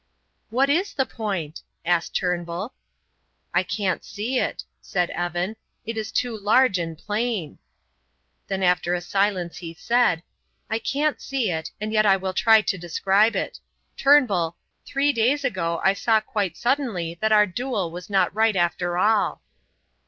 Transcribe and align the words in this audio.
"What 0.49 0.67
is 0.67 0.95
the 0.95 1.05
point?" 1.05 1.61
asked 1.85 2.15
Turnbull. 2.15 2.73
"I 3.53 3.61
can't 3.61 4.03
see 4.03 4.39
it," 4.39 4.63
said 4.81 5.11
Evan; 5.11 5.57
"it 5.85 5.95
is 5.95 6.11
too 6.11 6.35
large 6.35 6.79
and 6.79 6.97
plain." 6.97 7.59
Then 8.47 8.63
after 8.63 8.95
a 8.95 8.99
silence 9.01 9.57
he 9.57 9.75
said: 9.75 10.23
"I 10.71 10.79
can't 10.79 11.21
see 11.21 11.51
it 11.51 11.69
and 11.79 11.93
yet 11.93 12.07
I 12.07 12.17
will 12.17 12.33
try 12.33 12.61
to 12.61 12.79
describe 12.79 13.35
it. 13.35 13.59
Turnbull, 13.95 14.57
three 14.87 15.13
days 15.13 15.45
ago 15.45 15.79
I 15.83 15.93
saw 15.93 16.19
quite 16.19 16.57
suddenly 16.57 17.19
that 17.21 17.31
our 17.31 17.45
duel 17.45 17.91
was 17.91 18.09
not 18.09 18.33
right 18.33 18.55
after 18.55 18.97
all." 18.97 19.43